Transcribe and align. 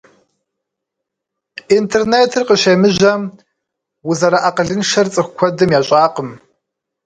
Интернетыр 1.77 2.43
къыщемыжьэм, 2.47 3.21
узэрыакъылыншэр 4.09 5.07
цӏыху 5.13 5.33
куэдым 5.37 5.69
ящӏакъым. 5.79 6.29